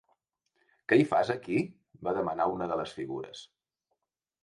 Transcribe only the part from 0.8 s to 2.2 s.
"Què hi fas aquí?" va